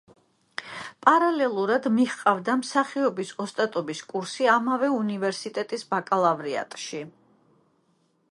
[1.07, 7.03] პარალელურად მიჰყავდა მსახიობის ოსტატობის კურსი ამავე უნივერსიტეტის ბაკალავრიატში.